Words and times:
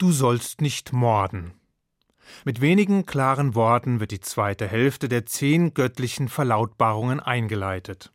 Du 0.00 0.12
sollst 0.12 0.62
nicht 0.62 0.94
morden. 0.94 1.52
Mit 2.46 2.62
wenigen 2.62 3.04
klaren 3.04 3.54
Worten 3.54 4.00
wird 4.00 4.12
die 4.12 4.20
zweite 4.20 4.66
Hälfte 4.66 5.10
der 5.10 5.26
zehn 5.26 5.74
göttlichen 5.74 6.30
Verlautbarungen 6.30 7.20
eingeleitet. 7.20 8.10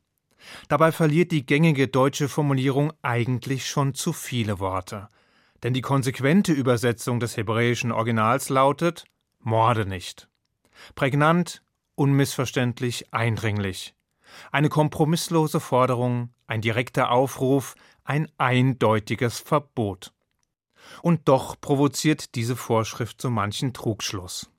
Dabei 0.68 0.92
verliert 0.92 1.32
die 1.32 1.46
gängige 1.46 1.88
deutsche 1.88 2.28
Formulierung 2.28 2.92
eigentlich 3.04 3.68
schon 3.68 3.94
zu 3.94 4.14
viele 4.14 4.58
Worte. 4.60 5.10
Denn 5.62 5.76
die 5.76 5.82
konsequente 5.82 6.54
Übersetzung 6.54 7.20
des 7.20 7.38
hebräischen 7.38 7.92
Originals 7.92 8.50
lautet 8.50 9.06
Morde 9.42 9.86
nicht. 9.86 10.28
Prägnant, 10.96 11.62
unmissverständlich, 11.94 13.14
eindringlich. 13.14 13.94
Eine 14.52 14.70
kompromisslose 14.70 15.60
Forderung, 15.60 16.34
ein 16.48 16.62
direkter 16.62 17.12
Aufruf, 17.12 17.76
ein 18.04 18.28
eindeutiges 18.40 19.40
Verbot. 19.40 20.15
Und 21.02 21.28
doch 21.28 21.60
provoziert 21.60 22.36
diese 22.36 22.56
Vorschrift 22.56 23.22
so 23.22 23.30
manchen 23.30 23.74
Trugschluss. 23.74 24.50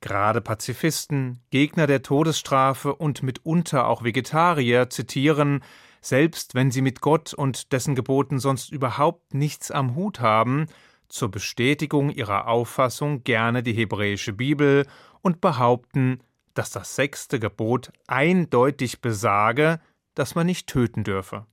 Gerade 0.00 0.40
Pazifisten, 0.40 1.40
Gegner 1.50 1.86
der 1.86 2.02
Todesstrafe 2.02 2.94
und 2.94 3.22
mitunter 3.22 3.86
auch 3.86 4.02
Vegetarier 4.02 4.90
zitieren, 4.90 5.62
selbst 6.00 6.54
wenn 6.54 6.70
sie 6.70 6.82
mit 6.82 7.00
Gott 7.00 7.32
und 7.32 7.72
dessen 7.72 7.94
Geboten 7.94 8.40
sonst 8.40 8.70
überhaupt 8.72 9.34
nichts 9.34 9.70
am 9.70 9.94
Hut 9.94 10.20
haben, 10.20 10.66
zur 11.08 11.30
Bestätigung 11.30 12.10
ihrer 12.10 12.48
Auffassung 12.48 13.22
gerne 13.22 13.62
die 13.62 13.74
hebräische 13.74 14.32
Bibel 14.32 14.86
und 15.20 15.40
behaupten, 15.40 16.20
dass 16.54 16.70
das 16.70 16.96
sechste 16.96 17.38
Gebot 17.38 17.92
eindeutig 18.06 19.00
besage, 19.00 19.80
dass 20.14 20.34
man 20.34 20.46
nicht 20.46 20.66
töten 20.66 21.04
dürfe. 21.04 21.46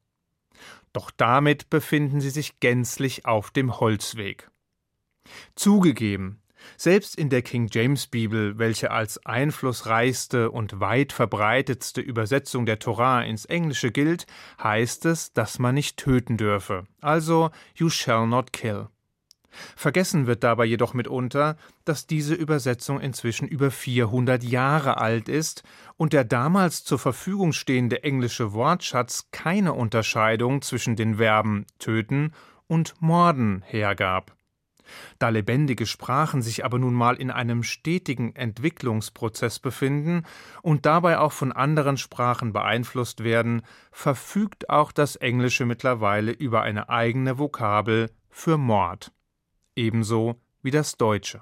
Doch 0.93 1.11
damit 1.11 1.70
befinden 1.70 2.21
sie 2.21 2.29
sich 2.29 2.59
gänzlich 2.59 3.25
auf 3.25 3.52
dem 3.52 3.79
Holzweg. 3.79 4.49
Zugegeben, 5.55 6.41
selbst 6.77 7.15
in 7.15 7.29
der 7.29 7.41
King 7.41 7.70
James 7.71 8.07
Bibel, 8.07 8.57
welche 8.57 8.91
als 8.91 9.26
einflussreichste 9.26 10.51
und 10.51 10.79
weit 10.79 11.13
verbreitetste 11.13 12.01
Übersetzung 12.01 12.65
der 12.65 12.79
Torah 12.79 13.21
ins 13.21 13.46
Englische 13.46 13.91
gilt, 13.91 14.26
heißt 14.62 15.05
es, 15.05 15.34
dass 15.34 15.59
man 15.59 15.76
nicht 15.76 15.98
töten 15.98 16.37
dürfe, 16.37 16.87
also 17.01 17.51
you 17.76 17.90
shall 17.90 18.27
not 18.27 18.53
kill. 18.53 18.90
Vergessen 19.76 20.28
wird 20.28 20.44
dabei 20.44 20.66
jedoch 20.66 20.94
mitunter, 20.94 21.58
dass 21.86 22.08
diese 22.08 22.34
Übersetzung 22.36 23.00
inzwischen 23.00 23.48
über 23.48 23.72
400 23.72 24.44
Jahre 24.44 24.98
alt 24.98 25.30
ist 25.30 25.64
und 25.98 26.14
der 26.14 26.24
damals 26.24 26.84
zur 26.84 27.00
Verfügung 27.00 27.54
stehende 27.54 28.04
englische 28.04 28.54
Wortschatz 28.54 29.27
keine 29.32 29.74
Unterscheidung 29.74 30.62
zwischen 30.62 30.96
den 30.96 31.16
Verben 31.16 31.66
töten 31.80 32.34
und 32.68 32.96
morden 33.02 33.64
hergab. 33.66 34.36
Da 35.20 35.30
lebendige 35.30 35.86
Sprachen 35.86 36.42
sich 36.42 36.66
aber 36.66 36.80
nun 36.80 36.96
mal 36.96 37.16
in 37.16 37.30
einem 37.30 37.62
stetigen 37.62 38.36
Entwicklungsprozess 38.36 39.60
befinden 39.60 40.24
und 40.64 40.88
dabei 40.88 41.20
auch 41.20 41.32
von 41.32 41.52
anderen 41.52 41.98
Sprachen 41.98 42.54
beeinflusst 42.54 43.24
werden, 43.24 43.62
verfügt 43.92 44.70
auch 44.70 44.92
das 44.92 45.16
Englische 45.16 45.66
mittlerweile 45.66 46.32
über 46.32 46.64
eine 46.64 46.90
eigene 46.90 47.38
Vokabel 47.38 48.10
für 48.30 48.58
Mord 48.58 49.12
ebenso 49.80 50.40
wie 50.62 50.72
das 50.72 50.98
Deutsche. 50.98 51.41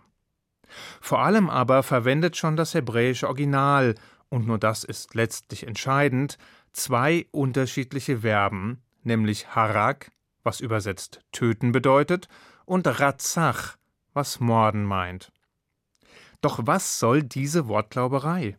Vor 1.02 1.20
allem 1.20 1.50
aber 1.50 1.84
verwendet 1.84 2.38
schon 2.38 2.56
das 2.56 2.74
hebräische 2.74 3.28
Original, 3.28 3.96
und 4.30 4.46
nur 4.46 4.60
das 4.60 4.84
ist 4.84 5.16
letztlich 5.16 5.66
entscheidend, 5.66 6.38
zwei 6.74 7.28
unterschiedliche 7.32 8.20
Verben, 8.20 8.82
nämlich 9.04 9.56
harak, 9.56 10.12
was 10.44 10.60
übersetzt 10.60 11.22
töten 11.32 11.72
bedeutet, 11.72 12.28
und 12.66 12.86
ratzach, 12.86 13.78
was 14.14 14.40
morden 14.40 14.84
meint. 14.84 15.32
Doch 16.42 16.60
was 16.64 17.00
soll 17.00 17.24
diese 17.24 17.68
Wortglauberei? 17.68 18.58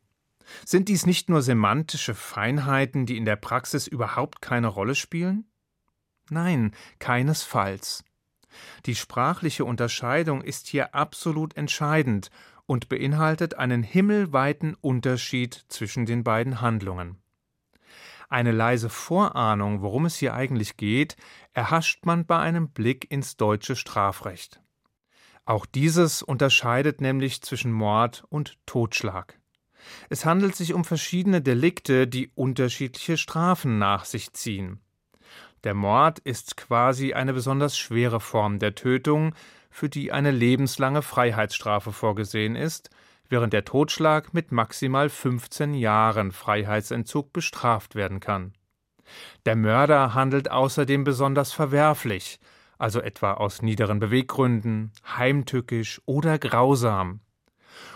Sind 0.65 0.89
dies 0.89 1.05
nicht 1.05 1.29
nur 1.29 1.43
semantische 1.43 2.15
Feinheiten, 2.15 3.07
die 3.07 3.19
in 3.19 3.27
der 3.27 3.37
Praxis 3.37 3.87
überhaupt 3.87 4.41
keine 4.41 4.69
Rolle 4.69 4.95
spielen? 4.95 5.47
Nein, 6.31 6.75
keinesfalls. 6.99 8.05
Die 8.87 8.95
sprachliche 8.95 9.65
Unterscheidung 9.65 10.43
ist 10.43 10.67
hier 10.67 10.95
absolut 10.95 11.57
entscheidend 11.57 12.31
und 12.67 12.89
beinhaltet 12.89 13.55
einen 13.55 13.83
himmelweiten 13.83 14.75
Unterschied 14.75 15.65
zwischen 15.69 16.07
den 16.07 16.25
beiden 16.25 16.61
Handlungen. 16.61 17.17
Eine 18.29 18.53
leise 18.53 18.91
Vorahnung, 18.91 19.81
worum 19.81 20.05
es 20.05 20.17
hier 20.17 20.35
eigentlich 20.35 20.77
geht, 20.77 21.17
erhascht 21.55 22.05
man 22.05 22.27
bei 22.27 22.39
einem 22.39 22.69
Blick 22.69 23.11
ins 23.11 23.37
deutsche 23.37 23.75
Strafrecht. 23.75 24.61
Auch 25.47 25.65
dieses 25.65 26.23
unterscheidet 26.23 27.01
nämlich 27.01 27.41
zwischen 27.41 27.73
Mord 27.73 28.25
und 28.29 28.59
Totschlag. 28.67 29.41
Es 30.11 30.27
handelt 30.27 30.55
sich 30.55 30.75
um 30.75 30.85
verschiedene 30.85 31.41
Delikte, 31.41 32.07
die 32.07 32.31
unterschiedliche 32.35 33.17
Strafen 33.17 33.79
nach 33.79 34.05
sich 34.05 34.35
ziehen. 34.35 34.81
Der 35.65 35.75
Mord 35.75 36.19
ist 36.21 36.57
quasi 36.57 37.15
eine 37.15 37.33
besonders 37.33 37.77
schwere 37.77 38.21
Form 38.21 38.59
der 38.59 38.75
Tötung, 38.75 39.35
für 39.71 39.89
die 39.89 40.13
eine 40.13 40.31
lebenslange 40.31 41.03
Freiheitsstrafe 41.03 41.93
vorgesehen 41.93 42.57
ist, 42.57 42.91
während 43.29 43.53
der 43.53 43.65
Totschlag 43.65 44.33
mit 44.33 44.53
maximal 44.53 45.09
15 45.09 45.75
Jahren 45.75 46.33
Freiheitsentzug 46.33 47.33
bestraft 47.33 47.95
werden 47.95 48.21
kann. 48.21 48.55
Der 49.47 49.57
Mörder 49.57 50.15
handelt 50.15 50.51
außerdem 50.51 51.05
besonders 51.05 51.53
verwerflich, 51.53 52.41
also 52.79 53.01
etwa 53.01 53.35
aus 53.35 53.63
niederen 53.63 53.99
Beweggründen, 53.99 54.93
heimtückisch 55.17 56.01
oder 56.07 56.39
grausam. 56.39 57.21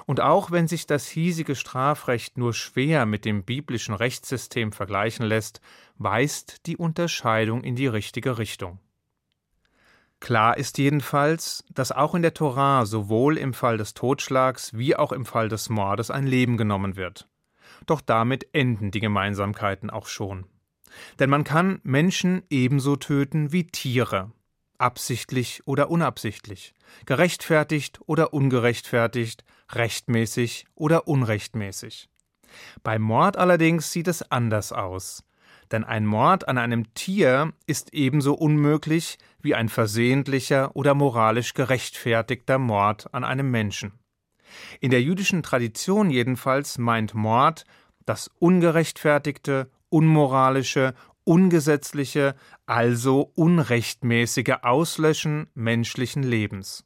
Und 0.06 0.20
auch 0.20 0.50
wenn 0.50 0.68
sich 0.68 0.86
das 0.86 1.06
hiesige 1.06 1.54
Strafrecht 1.54 2.38
nur 2.38 2.54
schwer 2.54 3.06
mit 3.06 3.24
dem 3.24 3.44
biblischen 3.44 3.94
Rechtssystem 3.94 4.72
vergleichen 4.72 5.26
lässt, 5.26 5.60
weist 5.96 6.66
die 6.66 6.76
Unterscheidung 6.76 7.62
in 7.62 7.76
die 7.76 7.86
richtige 7.86 8.38
Richtung. 8.38 8.78
Klar 10.20 10.56
ist 10.56 10.78
jedenfalls, 10.78 11.64
dass 11.70 11.90
auch 11.90 12.14
in 12.14 12.22
der 12.22 12.32
Torah 12.32 12.86
sowohl 12.86 13.36
im 13.36 13.54
Fall 13.54 13.76
des 13.76 13.92
Totschlags 13.94 14.72
wie 14.72 14.94
auch 14.94 15.10
im 15.10 15.26
Fall 15.26 15.48
des 15.48 15.68
Mordes 15.68 16.12
ein 16.12 16.28
Leben 16.28 16.56
genommen 16.56 16.94
wird. 16.94 17.28
Doch 17.86 18.00
damit 18.00 18.46
enden 18.52 18.92
die 18.92 19.00
Gemeinsamkeiten 19.00 19.90
auch 19.90 20.06
schon. 20.06 20.46
Denn 21.18 21.28
man 21.28 21.42
kann 21.42 21.80
Menschen 21.82 22.42
ebenso 22.50 22.94
töten 22.94 23.50
wie 23.50 23.66
Tiere, 23.66 24.30
absichtlich 24.82 25.62
oder 25.64 25.90
unabsichtlich, 25.90 26.74
gerechtfertigt 27.06 28.00
oder 28.06 28.34
ungerechtfertigt, 28.34 29.44
rechtmäßig 29.72 30.66
oder 30.74 31.08
unrechtmäßig. 31.08 32.08
Beim 32.82 33.00
Mord 33.02 33.36
allerdings 33.36 33.92
sieht 33.92 34.08
es 34.08 34.30
anders 34.30 34.72
aus. 34.72 35.24
Denn 35.70 35.84
ein 35.84 36.04
Mord 36.04 36.48
an 36.48 36.58
einem 36.58 36.92
Tier 36.92 37.54
ist 37.66 37.94
ebenso 37.94 38.34
unmöglich 38.34 39.16
wie 39.40 39.54
ein 39.54 39.70
versehentlicher 39.70 40.76
oder 40.76 40.92
moralisch 40.94 41.54
gerechtfertigter 41.54 42.58
Mord 42.58 43.14
an 43.14 43.24
einem 43.24 43.50
Menschen. 43.50 43.92
In 44.80 44.90
der 44.90 45.00
jüdischen 45.00 45.42
Tradition 45.42 46.10
jedenfalls 46.10 46.76
meint 46.76 47.14
Mord 47.14 47.64
das 48.04 48.30
ungerechtfertigte, 48.38 49.70
unmoralische, 49.88 50.94
ungesetzliche, 51.24 52.34
also 52.66 53.32
unrechtmäßige 53.34 54.56
Auslöschen 54.62 55.48
menschlichen 55.54 56.22
Lebens. 56.22 56.84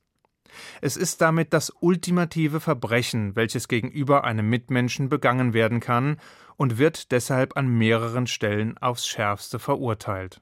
Es 0.81 0.97
ist 0.97 1.21
damit 1.21 1.53
das 1.53 1.73
ultimative 1.81 2.61
Verbrechen, 2.61 3.37
welches 3.37 3.69
gegenüber 3.69 4.25
einem 4.25 4.49
Mitmenschen 4.49 5.09
begangen 5.09 5.53
werden 5.53 5.81
kann 5.81 6.19
und 6.57 6.79
wird 6.79 7.13
deshalb 7.13 7.57
an 7.57 7.69
mehreren 7.69 8.27
Stellen 8.27 8.79
aufs 8.79 9.07
schärfste 9.07 9.59
verurteilt. 9.59 10.41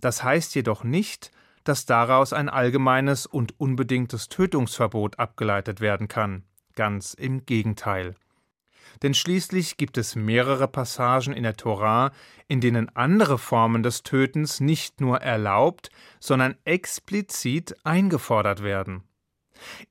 Das 0.00 0.22
heißt 0.22 0.54
jedoch 0.54 0.84
nicht, 0.84 1.30
dass 1.62 1.86
daraus 1.86 2.32
ein 2.32 2.48
allgemeines 2.48 3.26
und 3.26 3.58
unbedingtes 3.58 4.28
Tötungsverbot 4.28 5.18
abgeleitet 5.18 5.80
werden 5.80 6.08
kann. 6.08 6.44
Ganz 6.74 7.14
im 7.14 7.46
Gegenteil. 7.46 8.14
Denn 9.02 9.14
schließlich 9.14 9.76
gibt 9.76 9.98
es 9.98 10.16
mehrere 10.16 10.68
Passagen 10.68 11.32
in 11.32 11.42
der 11.42 11.56
Tora, 11.56 12.12
in 12.48 12.60
denen 12.60 12.94
andere 12.94 13.38
Formen 13.38 13.82
des 13.82 14.02
Tötens 14.02 14.60
nicht 14.60 15.00
nur 15.00 15.18
erlaubt, 15.18 15.90
sondern 16.20 16.56
explizit 16.64 17.74
eingefordert 17.84 18.62
werden. 18.62 19.02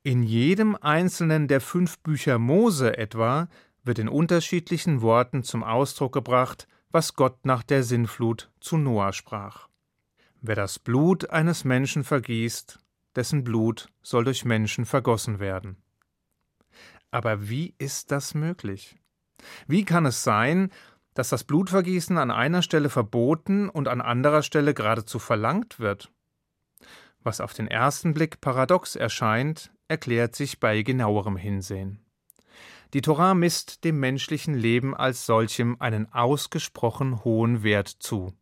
In 0.04 0.24
jedem 0.24 0.76
einzelnen 0.76 1.48
der 1.48 1.62
fünf 1.62 2.00
Bücher 2.00 2.38
Mose 2.38 2.98
etwa 2.98 3.48
wird 3.84 4.00
in 4.00 4.10
unterschiedlichen 4.10 5.02
Worten 5.02 5.44
zum 5.44 5.64
Ausdruck 5.64 6.14
gebracht, 6.14 6.68
was 6.92 7.16
Gott 7.16 7.46
nach 7.46 7.64
der 7.64 7.84
Sinnflut 7.84 8.52
zu 8.60 8.78
Noah 8.78 9.14
sprach. 9.14 9.68
Wer 10.42 10.56
das 10.56 10.80
Blut 10.80 11.30
eines 11.30 11.64
Menschen 11.64 12.04
vergießt, 12.04 12.80
dessen 13.16 13.44
Blut 13.44 13.88
soll 14.02 14.24
durch 14.24 14.46
Menschen 14.46 14.86
vergossen 14.86 15.40
werden. 15.40 15.78
Aber 17.14 17.48
wie 17.48 17.76
ist 17.78 18.10
das 18.12 18.34
möglich? 18.34 18.96
Wie 19.68 19.86
kann 19.86 20.08
es 20.08 20.24
sein, 20.24 20.72
dass 21.14 21.30
das 21.30 21.44
Blutvergießen 21.44 22.18
an 22.18 22.32
einer 22.32 22.64
Stelle 22.64 22.90
verboten 22.90 23.70
und 23.70 23.88
an 23.88 24.02
anderer 24.02 24.42
Stelle 24.42 24.74
geradezu 24.74 25.20
verlangt 25.20 25.80
wird? 25.80 26.12
Was 27.22 27.40
auf 27.40 27.54
den 27.54 27.68
ersten 27.68 28.16
Blick 28.16 28.42
paradox 28.42 28.96
erscheint, 28.96 29.72
erklärt 29.88 30.36
sich 30.36 30.60
bei 30.60 30.82
genauerem 30.82 31.38
Hinsehen. 31.38 32.00
Die 32.96 33.02
Torah 33.02 33.36
misst 33.36 33.84
dem 33.84 34.00
menschlichen 34.00 34.56
Leben 34.56 34.96
als 34.96 35.28
solchem 35.28 35.78
einen 35.80 36.12
ausgesprochen 36.12 37.24
hohen 37.24 37.62
Wert 37.62 37.90
zu. 37.90 38.34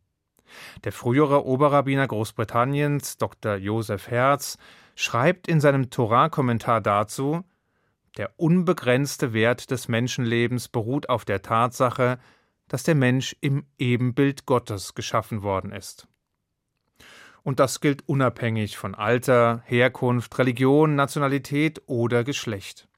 Der 0.84 0.92
frühere 0.92 1.44
Oberrabbiner 1.44 2.08
Großbritanniens, 2.08 3.18
Dr. 3.18 3.56
Josef 3.56 4.08
Herz, 4.08 4.56
schreibt 4.94 5.46
in 5.46 5.60
seinem 5.60 5.90
Torah-Kommentar 5.90 6.80
dazu, 6.80 7.44
der 8.16 8.32
unbegrenzte 8.36 9.32
Wert 9.32 9.70
des 9.70 9.88
Menschenlebens 9.88 10.68
beruht 10.68 11.08
auf 11.08 11.24
der 11.24 11.42
Tatsache, 11.42 12.18
dass 12.68 12.82
der 12.82 12.94
Mensch 12.94 13.36
im 13.40 13.66
Ebenbild 13.78 14.46
Gottes 14.46 14.94
geschaffen 14.94 15.42
worden 15.42 15.72
ist. 15.72 16.08
Und 17.42 17.58
das 17.58 17.80
gilt 17.80 18.08
unabhängig 18.08 18.76
von 18.76 18.94
Alter, 18.94 19.62
Herkunft, 19.66 20.38
Religion, 20.38 20.94
Nationalität 20.94 21.82
oder 21.86 22.22
Geschlecht. 22.22 22.88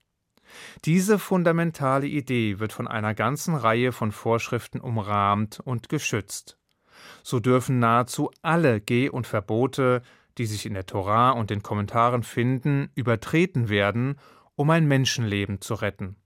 Diese 0.85 1.19
fundamentale 1.19 2.07
Idee 2.07 2.59
wird 2.59 2.73
von 2.73 2.87
einer 2.87 3.15
ganzen 3.15 3.55
Reihe 3.55 3.93
von 3.93 4.13
Vorschriften 4.13 4.81
umrahmt 4.81 5.61
und 5.61 5.89
geschützt. 5.89 6.59
So 7.23 7.41
dürfen 7.41 7.79
nahezu 7.79 8.31
alle 8.43 8.81
Geh- 8.81 9.09
und 9.09 9.27
Verbote, 9.27 10.03
die 10.39 10.47
sich 10.47 10.67
in 10.67 10.75
der 10.75 10.87
Torah 10.87 11.31
und 11.31 11.51
den 11.51 11.63
Kommentaren 11.63 12.23
finden, 12.23 12.91
übertreten 12.95 13.69
werden, 13.69 14.17
um 14.56 14.71
ein 14.71 14.87
Menschenleben 14.87 15.61
zu 15.61 15.75
retten. 15.75 16.17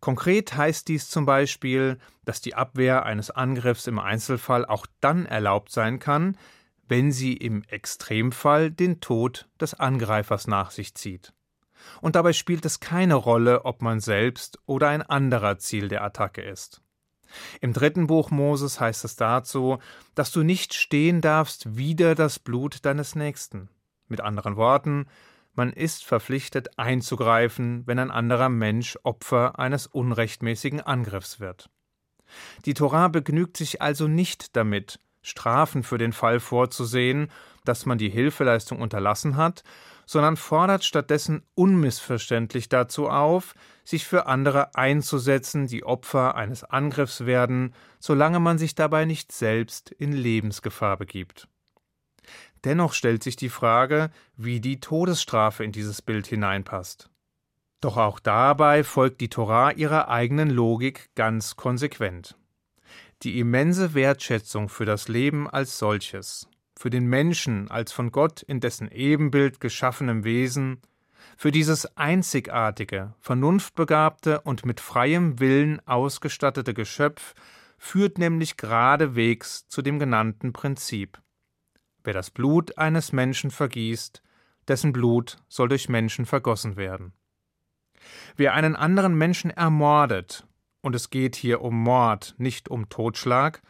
Konkret 0.00 0.56
heißt 0.56 0.88
dies 0.88 1.10
zum 1.10 1.26
Beispiel, 1.26 1.98
dass 2.24 2.40
die 2.40 2.54
Abwehr 2.54 3.04
eines 3.04 3.30
Angriffs 3.30 3.86
im 3.86 3.98
Einzelfall 3.98 4.64
auch 4.64 4.86
dann 5.00 5.26
erlaubt 5.26 5.70
sein 5.70 5.98
kann, 5.98 6.38
wenn 6.88 7.12
sie 7.12 7.34
im 7.34 7.62
Extremfall 7.64 8.70
den 8.70 9.00
Tod 9.00 9.48
des 9.60 9.74
Angreifers 9.74 10.46
nach 10.46 10.70
sich 10.70 10.94
zieht. 10.94 11.32
Und 12.00 12.16
dabei 12.16 12.32
spielt 12.32 12.64
es 12.64 12.80
keine 12.80 13.14
Rolle, 13.14 13.64
ob 13.64 13.82
man 13.82 14.00
selbst 14.00 14.58
oder 14.66 14.88
ein 14.88 15.02
anderer 15.02 15.58
Ziel 15.58 15.88
der 15.88 16.02
Attacke 16.02 16.42
ist. 16.42 16.82
Im 17.60 17.72
dritten 17.72 18.06
Buch 18.06 18.30
Moses 18.30 18.80
heißt 18.80 19.04
es 19.04 19.16
dazu, 19.16 19.78
dass 20.14 20.32
du 20.32 20.42
nicht 20.42 20.74
stehen 20.74 21.20
darfst 21.20 21.76
wider 21.76 22.14
das 22.14 22.38
Blut 22.38 22.84
deines 22.84 23.14
Nächsten. 23.14 23.68
Mit 24.08 24.20
anderen 24.20 24.56
Worten, 24.56 25.06
man 25.54 25.72
ist 25.72 26.04
verpflichtet 26.04 26.78
einzugreifen, 26.78 27.86
wenn 27.86 27.98
ein 27.98 28.10
anderer 28.10 28.48
Mensch 28.48 28.98
Opfer 29.02 29.58
eines 29.58 29.86
unrechtmäßigen 29.86 30.80
Angriffs 30.80 31.40
wird. 31.40 31.70
Die 32.64 32.74
Torah 32.74 33.08
begnügt 33.08 33.56
sich 33.56 33.82
also 33.82 34.06
nicht 34.06 34.56
damit, 34.56 35.00
Strafen 35.22 35.82
für 35.82 35.98
den 35.98 36.12
Fall 36.12 36.40
vorzusehen, 36.40 37.30
dass 37.64 37.84
man 37.84 37.98
die 37.98 38.08
Hilfeleistung 38.08 38.80
unterlassen 38.80 39.36
hat, 39.36 39.62
sondern 40.06 40.36
fordert 40.36 40.82
stattdessen 40.82 41.42
unmissverständlich 41.54 42.68
dazu 42.68 43.08
auf, 43.08 43.54
sich 43.84 44.06
für 44.06 44.26
andere 44.26 44.74
einzusetzen, 44.74 45.66
die 45.66 45.84
Opfer 45.84 46.36
eines 46.36 46.64
Angriffs 46.64 47.26
werden, 47.26 47.74
solange 47.98 48.40
man 48.40 48.58
sich 48.58 48.74
dabei 48.74 49.04
nicht 49.04 49.30
selbst 49.30 49.90
in 49.90 50.12
Lebensgefahr 50.12 50.96
begibt. 50.96 51.48
Dennoch 52.64 52.92
stellt 52.92 53.22
sich 53.22 53.36
die 53.36 53.48
Frage, 53.48 54.10
wie 54.36 54.60
die 54.60 54.80
Todesstrafe 54.80 55.64
in 55.64 55.72
dieses 55.72 56.02
Bild 56.02 56.26
hineinpasst. 56.26 57.10
Doch 57.80 57.96
auch 57.96 58.20
dabei 58.20 58.84
folgt 58.84 59.20
die 59.20 59.30
Torah 59.30 59.70
ihrer 59.70 60.08
eigenen 60.08 60.50
Logik 60.50 61.10
ganz 61.14 61.56
konsequent. 61.56 62.36
Die 63.22 63.38
immense 63.38 63.94
Wertschätzung 63.94 64.68
für 64.68 64.84
das 64.84 65.08
Leben 65.08 65.48
als 65.48 65.78
solches, 65.78 66.48
für 66.76 66.90
den 66.90 67.06
Menschen 67.06 67.70
als 67.70 67.92
von 67.92 68.12
Gott 68.12 68.42
in 68.42 68.60
dessen 68.60 68.90
Ebenbild 68.90 69.60
geschaffenem 69.60 70.24
Wesen, 70.24 70.80
für 71.36 71.50
dieses 71.50 71.96
einzigartige, 71.96 73.14
vernunftbegabte 73.20 74.40
und 74.42 74.66
mit 74.66 74.80
freiem 74.80 75.40
Willen 75.40 75.86
ausgestattete 75.86 76.74
Geschöpf 76.74 77.34
führt 77.78 78.18
nämlich 78.18 78.58
geradewegs 78.58 79.66
zu 79.68 79.80
dem 79.80 79.98
genannten 79.98 80.52
Prinzip. 80.52 81.18
Wer 82.04 82.14
das 82.14 82.30
Blut 82.30 82.78
eines 82.78 83.12
Menschen 83.12 83.50
vergießt, 83.50 84.22
dessen 84.68 84.92
Blut 84.92 85.38
soll 85.48 85.68
durch 85.68 85.88
Menschen 85.88 86.26
vergossen 86.26 86.76
werden. 86.76 87.12
Wer 88.36 88.54
einen 88.54 88.76
anderen 88.76 89.14
Menschen 89.14 89.50
ermordet, 89.50 90.46
und 90.80 90.94
es 90.94 91.10
geht 91.10 91.36
hier 91.36 91.60
um 91.60 91.82
Mord, 91.82 92.34
nicht 92.38 92.68
um 92.68 92.88
Totschlag, 92.88 93.62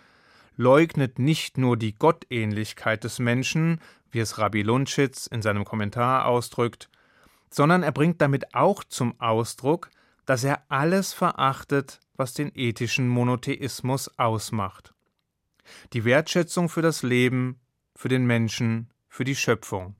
leugnet 0.56 1.18
nicht 1.18 1.58
nur 1.58 1.76
die 1.76 1.94
Gottähnlichkeit 1.94 3.02
des 3.02 3.18
Menschen, 3.18 3.80
wie 4.10 4.20
es 4.20 4.38
Rabbi 4.38 4.62
Lunschitz 4.62 5.26
in 5.26 5.42
seinem 5.42 5.64
Kommentar 5.64 6.26
ausdrückt, 6.26 6.88
sondern 7.48 7.82
er 7.82 7.92
bringt 7.92 8.20
damit 8.20 8.54
auch 8.54 8.84
zum 8.84 9.18
Ausdruck, 9.20 9.90
dass 10.26 10.44
er 10.44 10.62
alles 10.68 11.12
verachtet, 11.12 11.98
was 12.14 12.34
den 12.34 12.52
ethischen 12.54 13.08
Monotheismus 13.08 14.16
ausmacht. 14.18 14.94
Die 15.92 16.04
Wertschätzung 16.04 16.68
für 16.68 16.82
das 16.82 17.02
Leben, 17.02 17.58
für 18.00 18.08
den 18.08 18.24
Menschen, 18.24 18.88
für 19.08 19.24
die 19.24 19.36
Schöpfung. 19.36 19.94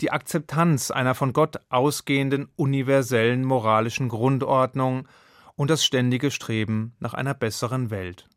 Die 0.00 0.10
Akzeptanz 0.10 0.90
einer 0.90 1.14
von 1.14 1.32
Gott 1.32 1.60
ausgehenden 1.68 2.48
universellen 2.56 3.44
moralischen 3.44 4.08
Grundordnung 4.08 5.06
und 5.54 5.70
das 5.70 5.84
ständige 5.84 6.32
Streben 6.32 6.96
nach 6.98 7.14
einer 7.14 7.34
besseren 7.34 7.90
Welt. 7.90 8.28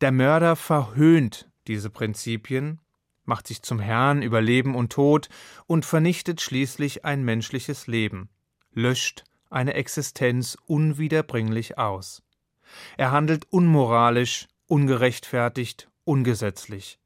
Der 0.00 0.10
Mörder 0.10 0.56
verhöhnt 0.56 1.48
diese 1.68 1.90
Prinzipien, 1.90 2.80
macht 3.24 3.46
sich 3.46 3.62
zum 3.62 3.78
Herrn 3.78 4.20
über 4.20 4.40
Leben 4.40 4.74
und 4.74 4.90
Tod 4.90 5.28
und 5.68 5.84
vernichtet 5.84 6.40
schließlich 6.40 7.04
ein 7.04 7.22
menschliches 7.22 7.86
Leben, 7.86 8.30
löscht 8.72 9.22
eine 9.48 9.74
Existenz 9.74 10.56
unwiederbringlich 10.66 11.78
aus. 11.78 12.24
Er 12.96 13.12
handelt 13.12 13.46
unmoralisch, 13.52 14.48
ungerechtfertigt, 14.66 15.88
ungesetzlich. 16.02 16.98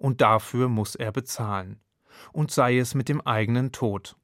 Und 0.00 0.22
dafür 0.22 0.70
muss 0.70 0.94
er 0.94 1.12
bezahlen. 1.12 1.78
Und 2.32 2.50
sei 2.50 2.78
es 2.78 2.94
mit 2.94 3.10
dem 3.10 3.20
eigenen 3.20 3.70
Tod. 3.70 4.16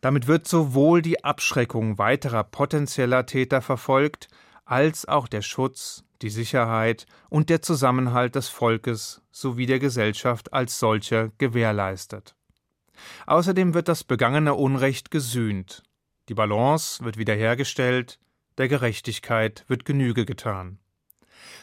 Damit 0.00 0.26
wird 0.26 0.48
sowohl 0.48 1.02
die 1.02 1.22
Abschreckung 1.22 1.98
weiterer 1.98 2.42
potenzieller 2.42 3.26
Täter 3.26 3.60
verfolgt, 3.60 4.28
als 4.64 5.06
auch 5.06 5.28
der 5.28 5.42
Schutz, 5.42 6.04
die 6.22 6.30
Sicherheit 6.30 7.06
und 7.28 7.50
der 7.50 7.60
Zusammenhalt 7.60 8.34
des 8.34 8.48
Volkes 8.48 9.20
sowie 9.30 9.66
der 9.66 9.78
Gesellschaft 9.78 10.54
als 10.54 10.78
solcher 10.78 11.28
gewährleistet. 11.36 12.34
Außerdem 13.26 13.74
wird 13.74 13.88
das 13.88 14.04
begangene 14.04 14.54
Unrecht 14.54 15.10
gesühnt, 15.10 15.82
die 16.30 16.34
Balance 16.34 17.04
wird 17.04 17.18
wiederhergestellt, 17.18 18.18
der 18.56 18.68
Gerechtigkeit 18.68 19.66
wird 19.68 19.84
Genüge 19.84 20.24
getan. 20.24 20.78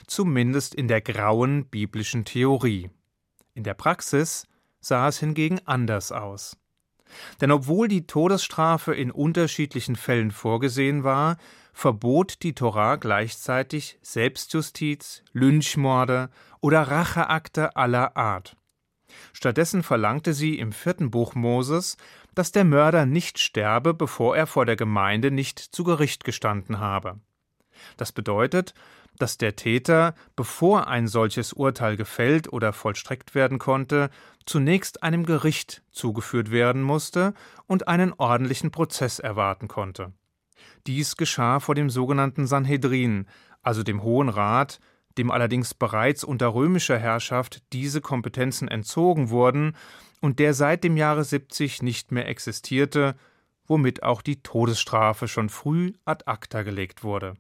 Zumindest 0.06 0.76
in 0.76 0.88
der 0.88 1.02
grauen 1.02 1.66
biblischen 1.66 2.24
Theorie. 2.24 2.92
In 3.56 3.64
der 3.64 3.74
Praxis 3.74 4.48
sah 4.80 5.08
es 5.08 5.20
hingegen 5.20 5.60
anders 5.66 6.12
aus. 6.12 6.58
Denn 7.40 7.52
obwohl 7.52 7.88
die 7.88 8.06
Todesstrafe 8.06 8.94
in 8.94 9.12
unterschiedlichen 9.12 9.96
Fällen 9.96 10.32
vorgesehen 10.32 11.04
war, 11.04 11.38
verbot 11.74 12.44
die 12.44 12.54
Torah 12.54 12.98
gleichzeitig 12.98 13.98
Selbstjustiz, 14.02 15.24
Lynchmorde 15.32 16.30
oder 16.62 16.84
Racheakte 16.84 17.76
aller 17.76 18.18
Art. 18.18 18.58
Stattdessen 19.32 19.84
verlangte 19.84 20.34
sie 20.34 20.60
im 20.60 20.74
vierten 20.74 21.10
Buch 21.10 21.36
Moses, 21.36 21.96
dass 22.34 22.52
der 22.52 22.66
Mörder 22.66 23.06
nicht 23.06 23.40
sterbe, 23.40 23.94
bevor 23.94 24.36
er 24.36 24.48
vor 24.48 24.66
der 24.66 24.76
Gemeinde 24.76 25.32
nicht 25.32 25.60
zu 25.60 25.86
Gericht 25.86 26.26
gestanden 26.26 26.80
habe. 26.80 27.20
Das 27.98 28.12
bedeutet, 28.12 28.74
dass 29.18 29.38
der 29.38 29.56
Täter, 29.56 30.16
bevor 30.36 30.88
ein 30.88 31.08
solches 31.08 31.54
Urteil 31.54 31.98
gefällt 31.98 32.52
oder 32.52 32.74
vollstreckt 32.74 33.36
werden 33.36 33.60
konnte, 33.60 34.10
zunächst 34.46 35.04
einem 35.04 35.26
Gericht 35.26 35.84
zugeführt 35.92 36.52
werden 36.52 36.82
musste 36.82 37.34
und 37.68 37.88
einen 37.88 38.14
ordentlichen 38.14 38.72
Prozess 38.72 39.20
erwarten 39.20 39.68
konnte. 39.68 40.14
Dies 40.88 41.18
geschah 41.18 41.60
vor 41.60 41.76
dem 41.76 41.90
sogenannten 41.90 42.48
Sanhedrin, 42.48 43.26
also 43.64 43.84
dem 43.84 44.04
Hohen 44.04 44.30
Rat, 44.30 44.80
dem 45.18 45.32
allerdings 45.32 45.74
bereits 45.74 46.24
unter 46.24 46.54
römischer 46.54 46.98
Herrschaft 46.98 47.64
diese 47.74 48.02
Kompetenzen 48.02 48.68
entzogen 48.68 49.30
wurden 49.30 49.76
und 50.22 50.40
der 50.40 50.54
seit 50.54 50.84
dem 50.84 50.98
Jahre 50.98 51.24
70 51.24 51.82
nicht 51.82 52.12
mehr 52.12 52.28
existierte, 52.28 53.16
womit 53.66 54.04
auch 54.04 54.22
die 54.22 54.42
Todesstrafe 54.44 55.28
schon 55.28 55.50
früh 55.50 55.94
ad 56.06 56.24
acta 56.28 56.64
gelegt 56.64 57.04
wurde. 57.04 57.36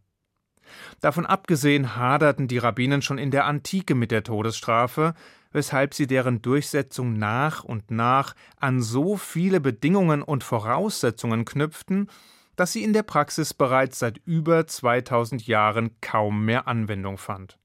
Davon 1.01 1.25
abgesehen 1.25 1.95
haderten 1.95 2.47
die 2.47 2.57
Rabbinen 2.57 3.01
schon 3.01 3.17
in 3.17 3.31
der 3.31 3.45
Antike 3.45 3.95
mit 3.95 4.11
der 4.11 4.23
Todesstrafe, 4.23 5.13
weshalb 5.51 5.93
sie 5.93 6.07
deren 6.07 6.41
Durchsetzung 6.41 7.13
nach 7.13 7.63
und 7.63 7.91
nach 7.91 8.35
an 8.59 8.81
so 8.81 9.17
viele 9.17 9.59
Bedingungen 9.59 10.21
und 10.21 10.43
Voraussetzungen 10.43 11.45
knüpften, 11.45 12.09
dass 12.55 12.73
sie 12.73 12.83
in 12.83 12.93
der 12.93 13.03
Praxis 13.03 13.53
bereits 13.53 13.99
seit 13.99 14.17
über 14.25 14.67
2000 14.67 15.47
Jahren 15.47 15.91
kaum 16.01 16.45
mehr 16.45 16.67
Anwendung 16.67 17.17
fand. 17.17 17.57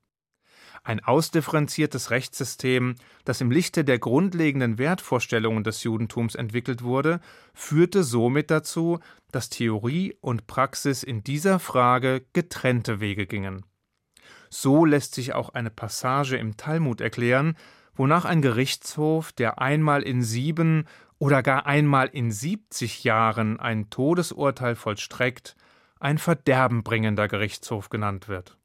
Ein 0.82 1.04
ausdifferenziertes 1.04 2.10
Rechtssystem, 2.10 2.94
das 3.24 3.40
im 3.40 3.50
Lichte 3.50 3.84
der 3.84 3.98
grundlegenden 3.98 4.78
Wertvorstellungen 4.78 5.64
des 5.64 5.82
Judentums 5.84 6.34
entwickelt 6.34 6.82
wurde, 6.82 7.20
führte 7.54 8.04
somit 8.04 8.50
dazu, 8.50 8.98
dass 9.30 9.50
Theorie 9.50 10.16
und 10.20 10.46
Praxis 10.46 11.02
in 11.02 11.22
dieser 11.22 11.58
Frage 11.58 12.24
getrennte 12.32 13.00
Wege 13.00 13.26
gingen. 13.26 13.64
So 14.48 14.84
lässt 14.84 15.14
sich 15.14 15.32
auch 15.32 15.50
eine 15.50 15.70
Passage 15.70 16.36
im 16.36 16.56
Talmud 16.56 17.00
erklären, 17.00 17.56
wonach 17.94 18.24
ein 18.24 18.42
Gerichtshof, 18.42 19.32
der 19.32 19.60
einmal 19.60 20.02
in 20.02 20.22
sieben 20.22 20.86
oder 21.18 21.42
gar 21.42 21.66
einmal 21.66 22.08
in 22.08 22.32
siebzig 22.32 23.04
Jahren 23.04 23.60
ein 23.60 23.90
Todesurteil 23.90 24.74
vollstreckt, 24.74 25.54
ein 26.00 26.18
verderbenbringender 26.18 27.28
Gerichtshof 27.28 27.90
genannt 27.90 28.26
wird. 28.28 28.56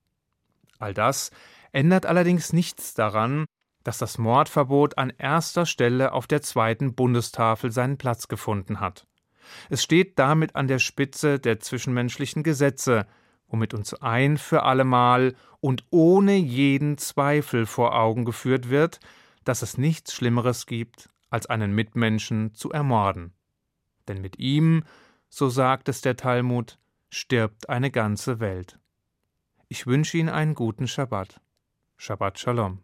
All 0.79 0.93
das 0.93 1.31
ändert 1.75 2.05
allerdings 2.05 2.53
nichts 2.53 2.93
daran, 2.93 3.45
dass 3.83 3.97
das 3.97 4.17
Mordverbot 4.17 4.97
an 4.97 5.11
erster 5.17 5.65
Stelle 5.65 6.13
auf 6.13 6.25
der 6.25 6.41
zweiten 6.41 6.95
Bundestafel 6.95 7.71
seinen 7.71 7.97
Platz 7.97 8.27
gefunden 8.27 8.79
hat. 8.79 9.05
Es 9.69 9.83
steht 9.83 10.17
damit 10.17 10.55
an 10.55 10.67
der 10.67 10.79
Spitze 10.79 11.37
der 11.37 11.59
zwischenmenschlichen 11.59 12.43
Gesetze, 12.43 13.05
womit 13.47 13.73
uns 13.73 13.93
ein 13.93 14.37
für 14.37 14.63
allemal 14.63 15.35
und 15.59 15.83
ohne 15.91 16.35
jeden 16.35 16.97
Zweifel 16.97 17.65
vor 17.65 17.93
Augen 17.93 18.25
geführt 18.25 18.69
wird, 18.69 18.99
dass 19.43 19.61
es 19.61 19.77
nichts 19.77 20.13
Schlimmeres 20.13 20.65
gibt, 20.65 21.09
als 21.29 21.45
einen 21.45 21.75
Mitmenschen 21.75 22.53
zu 22.55 22.71
ermorden. 22.71 23.33
Denn 24.07 24.21
mit 24.21 24.39
ihm, 24.39 24.83
so 25.29 25.49
sagt 25.49 25.89
es 25.89 26.01
der 26.01 26.15
Talmud, 26.15 26.79
stirbt 27.09 27.69
eine 27.69 27.91
ganze 27.91 28.39
Welt. 28.39 28.79
Ich 29.67 29.85
wünsche 29.85 30.17
Ihnen 30.17 30.29
einen 30.29 30.55
guten 30.55 30.87
Schabbat. 30.87 31.41
Shabbat 31.97 32.37
Shalom. 32.37 32.81